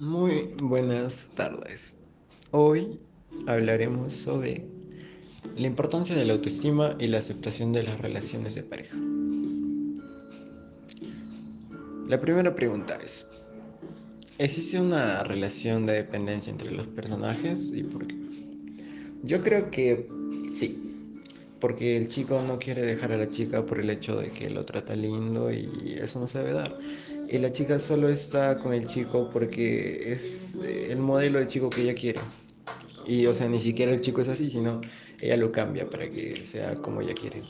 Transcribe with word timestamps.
Muy 0.00 0.54
buenas 0.62 1.28
tardes. 1.34 1.96
Hoy 2.52 3.00
hablaremos 3.48 4.12
sobre 4.12 4.64
la 5.56 5.66
importancia 5.66 6.14
de 6.14 6.24
la 6.24 6.34
autoestima 6.34 6.94
y 7.00 7.08
la 7.08 7.18
aceptación 7.18 7.72
de 7.72 7.82
las 7.82 8.00
relaciones 8.00 8.54
de 8.54 8.62
pareja. 8.62 8.96
La 12.06 12.20
primera 12.20 12.54
pregunta 12.54 12.96
es, 13.04 13.26
¿existe 14.38 14.80
una 14.80 15.24
relación 15.24 15.84
de 15.84 15.94
dependencia 15.94 16.52
entre 16.52 16.70
los 16.70 16.86
personajes 16.86 17.72
y 17.74 17.82
por 17.82 18.06
qué? 18.06 18.14
Yo 19.24 19.42
creo 19.42 19.68
que 19.72 20.08
sí, 20.52 20.78
porque 21.58 21.96
el 21.96 22.06
chico 22.06 22.40
no 22.46 22.60
quiere 22.60 22.82
dejar 22.82 23.10
a 23.10 23.16
la 23.16 23.30
chica 23.30 23.66
por 23.66 23.80
el 23.80 23.90
hecho 23.90 24.14
de 24.14 24.30
que 24.30 24.48
lo 24.48 24.64
trata 24.64 24.94
lindo 24.94 25.50
y 25.50 25.96
eso 26.00 26.20
no 26.20 26.28
se 26.28 26.38
debe 26.38 26.52
dar. 26.52 26.78
Y 27.30 27.38
la 27.38 27.52
chica 27.52 27.78
solo 27.78 28.08
está 28.08 28.58
con 28.58 28.72
el 28.72 28.86
chico 28.86 29.28
porque 29.30 30.12
es 30.12 30.56
eh, 30.64 30.88
el 30.90 30.98
modelo 30.98 31.38
de 31.38 31.46
chico 31.46 31.68
que 31.68 31.82
ella 31.82 31.94
quiere. 31.94 32.20
Y 33.06 33.26
o 33.26 33.34
sea, 33.34 33.48
ni 33.48 33.60
siquiera 33.60 33.92
el 33.92 34.00
chico 34.00 34.22
es 34.22 34.28
así, 34.28 34.50
sino 34.50 34.80
ella 35.20 35.36
lo 35.36 35.52
cambia 35.52 35.88
para 35.88 36.08
que 36.08 36.36
sea 36.44 36.74
como 36.76 37.02
ella 37.02 37.14
quiere. 37.14 37.42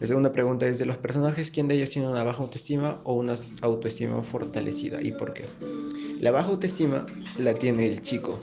La 0.00 0.06
segunda 0.06 0.32
pregunta 0.32 0.66
es 0.68 0.78
de 0.78 0.86
los 0.86 0.96
personajes, 0.98 1.50
¿quién 1.50 1.66
de 1.66 1.74
ellos 1.74 1.90
tiene 1.90 2.08
una 2.08 2.22
baja 2.22 2.40
autoestima 2.42 3.00
o 3.02 3.14
una 3.14 3.34
autoestima 3.62 4.22
fortalecida 4.22 5.02
y 5.02 5.10
por 5.10 5.32
qué? 5.32 5.46
La 6.20 6.30
baja 6.30 6.50
autoestima 6.50 7.06
la 7.36 7.54
tiene 7.54 7.88
el 7.88 8.00
chico, 8.00 8.38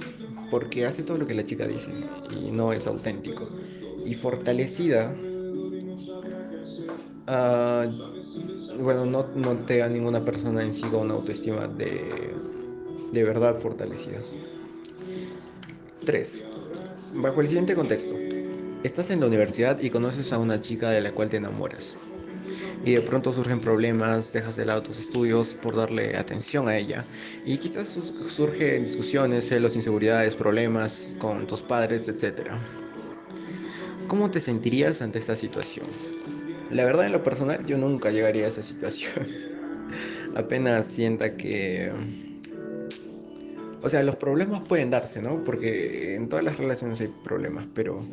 porque 0.49 0.85
hace 0.85 1.03
todo 1.03 1.17
lo 1.17 1.27
que 1.27 1.33
la 1.33 1.45
chica 1.45 1.65
dice 1.65 1.91
y 2.29 2.51
no 2.51 2.73
es 2.73 2.87
auténtico. 2.87 3.49
Y 4.03 4.13
fortalecida, 4.15 5.15
uh, 7.27 8.24
bueno, 8.79 9.05
no, 9.05 9.25
te 9.65 9.77
da 9.77 9.87
ninguna 9.87 10.23
persona 10.23 10.61
en 10.61 10.73
sí 10.73 10.83
con 10.83 11.01
una 11.01 11.15
autoestima 11.15 11.67
de, 11.67 12.33
de 13.11 13.23
verdad 13.23 13.59
fortalecida. 13.59 14.19
3. 16.05 16.43
Bajo 17.15 17.41
el 17.41 17.47
siguiente 17.47 17.75
contexto, 17.75 18.15
estás 18.83 19.09
en 19.09 19.19
la 19.19 19.27
universidad 19.27 19.79
y 19.81 19.89
conoces 19.89 20.31
a 20.33 20.37
una 20.37 20.59
chica 20.59 20.89
de 20.91 21.01
la 21.01 21.11
cual 21.11 21.29
te 21.29 21.37
enamoras. 21.37 21.97
Y 22.83 22.93
de 22.93 23.01
pronto 23.01 23.33
surgen 23.33 23.59
problemas, 23.59 24.31
dejas 24.31 24.57
de 24.57 24.65
lado 24.65 24.83
tus 24.83 24.99
estudios 24.99 25.55
por 25.55 25.75
darle 25.75 26.15
atención 26.15 26.67
a 26.67 26.77
ella. 26.77 27.03
Y 27.43 27.57
quizás 27.57 27.97
surgen 28.27 28.83
discusiones, 28.83 29.47
celos, 29.47 29.75
inseguridades, 29.75 30.35
problemas 30.35 31.15
con 31.17 31.47
tus 31.47 31.63
padres, 31.63 32.07
etc. 32.07 32.51
¿Cómo 34.07 34.29
te 34.29 34.39
sentirías 34.39 35.01
ante 35.01 35.17
esta 35.17 35.35
situación? 35.35 35.87
La 36.71 36.85
verdad 36.85 37.05
en 37.05 37.11
lo 37.11 37.23
personal 37.23 37.65
yo 37.65 37.77
nunca 37.77 38.11
llegaría 38.11 38.45
a 38.45 38.49
esa 38.49 38.61
situación. 38.61 39.27
Apenas 40.35 40.87
sienta 40.87 41.37
que 41.37 41.91
o 43.85 43.89
sea, 43.89 44.01
los 44.01 44.15
problemas 44.15 44.63
pueden 44.67 44.89
darse, 44.89 45.21
¿no? 45.21 45.43
Porque 45.43 46.15
en 46.15 46.27
todas 46.27 46.43
las 46.43 46.57
relaciones 46.57 46.99
hay 47.01 47.09
problemas, 47.23 47.67
pero 47.75 48.03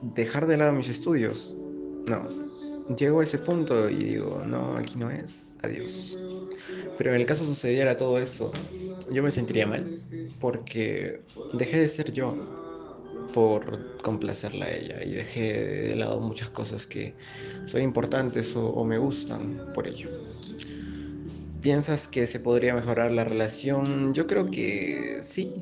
dejar 0.00 0.46
de 0.46 0.56
lado 0.56 0.72
mis 0.72 0.88
estudios, 0.88 1.54
no. 2.06 2.26
Llego 2.96 3.20
a 3.20 3.24
ese 3.24 3.36
punto 3.36 3.90
y 3.90 3.96
digo, 3.96 4.42
no, 4.46 4.78
aquí 4.78 4.98
no 4.98 5.10
es, 5.10 5.52
adiós. 5.62 6.18
Pero 6.96 7.10
en 7.10 7.20
el 7.20 7.26
caso 7.26 7.44
sucediera 7.44 7.98
todo 7.98 8.18
eso, 8.18 8.50
yo 9.10 9.22
me 9.22 9.30
sentiría 9.30 9.66
mal, 9.66 10.00
porque 10.40 11.20
dejé 11.52 11.80
de 11.80 11.88
ser 11.88 12.10
yo 12.10 12.34
por 13.32 13.96
complacerla 14.02 14.66
a 14.66 14.74
ella 14.74 15.04
y 15.04 15.10
dejé 15.10 15.52
de 15.88 15.96
lado 15.96 16.20
muchas 16.20 16.48
cosas 16.50 16.86
que 16.86 17.14
son 17.66 17.82
importantes 17.82 18.54
o, 18.56 18.68
o 18.68 18.84
me 18.84 18.98
gustan 18.98 19.72
por 19.74 19.86
ello. 19.86 20.08
¿Piensas 21.60 22.06
que 22.06 22.26
se 22.26 22.38
podría 22.38 22.74
mejorar 22.74 23.10
la 23.10 23.24
relación? 23.24 24.14
Yo 24.14 24.26
creo 24.26 24.50
que 24.50 25.18
sí, 25.22 25.52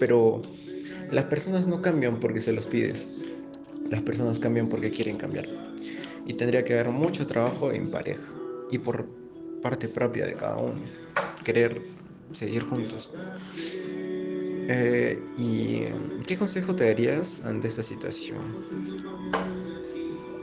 pero 0.00 0.42
las 1.12 1.26
personas 1.26 1.66
no 1.68 1.80
cambian 1.82 2.18
porque 2.18 2.40
se 2.40 2.52
los 2.52 2.66
pides. 2.66 3.06
Las 3.90 4.02
personas 4.02 4.38
cambian 4.38 4.68
porque 4.68 4.90
quieren 4.90 5.16
cambiar. 5.16 5.46
Y 6.26 6.34
tendría 6.34 6.64
que 6.64 6.72
haber 6.72 6.88
mucho 6.88 7.26
trabajo 7.26 7.70
en 7.70 7.90
pareja 7.90 8.22
y 8.70 8.78
por 8.78 9.06
parte 9.60 9.88
propia 9.88 10.26
de 10.26 10.34
cada 10.34 10.56
uno. 10.56 10.80
Querer 11.44 11.82
seguir 12.32 12.62
juntos. 12.62 13.10
Eh, 14.68 15.20
¿Y 15.36 15.84
qué 16.26 16.36
consejo 16.36 16.74
te 16.74 16.86
darías 16.86 17.40
ante 17.44 17.68
esta 17.68 17.82
situación? 17.82 18.64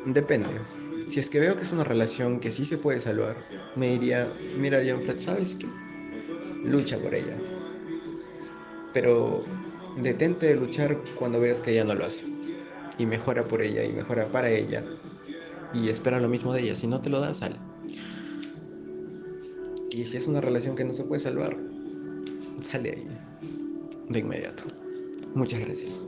Depende. 0.06 0.62
Si 1.08 1.20
es 1.20 1.30
que 1.30 1.40
veo 1.40 1.56
que 1.56 1.64
es 1.64 1.72
una 1.72 1.84
relación 1.84 2.40
que 2.40 2.52
sí 2.52 2.66
se 2.66 2.78
puede 2.78 3.02
salvar, 3.02 3.44
me 3.76 3.92
diría, 3.92 4.32
mira, 4.58 4.80
Fred, 4.80 5.18
¿sabes 5.18 5.56
qué? 5.56 5.68
Lucha 6.64 6.98
por 7.00 7.16
ella. 7.16 7.36
Pero 8.94 9.44
detente 9.96 10.48
de 10.48 10.56
luchar 10.56 10.98
cuando 11.16 11.40
veas 11.40 11.62
que 11.62 11.72
ella 11.72 11.86
no 11.86 11.96
lo 11.96 12.06
hace. 12.06 12.24
Y 12.98 13.06
mejora 13.06 13.44
por 13.46 13.62
ella 13.62 13.84
y 13.84 13.94
mejora 13.94 14.32
para 14.32 14.50
ella. 14.50 14.84
Y 15.74 15.90
espera 15.90 16.20
lo 16.20 16.30
mismo 16.30 16.54
de 16.54 16.62
ella. 16.62 16.76
Si 16.76 16.88
no 16.88 17.02
te 17.02 17.10
lo 17.10 17.20
da, 17.20 17.34
sal. 17.34 17.58
Y 19.92 20.06
si 20.06 20.18
es 20.18 20.28
una 20.28 20.42
relación 20.42 20.76
que 20.76 20.86
no 20.86 20.94
se 20.94 21.04
puede 21.04 21.22
salvar, 21.22 21.58
sale 22.62 22.92
ahí. 22.92 23.08
De 24.10 24.20
inmediato. 24.20 24.64
Muchas 25.36 25.60
gracias. 25.60 26.02